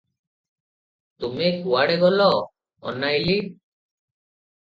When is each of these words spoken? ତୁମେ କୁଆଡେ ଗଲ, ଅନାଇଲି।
ତୁମେ 1.23 1.49
କୁଆଡେ 1.65 1.97
ଗଲ, 2.05 2.29
ଅନାଇଲି। 2.93 3.37